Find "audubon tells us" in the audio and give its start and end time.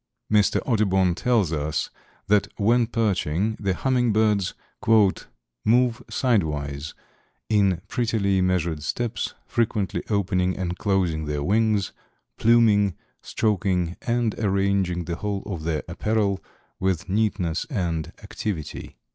0.67-1.91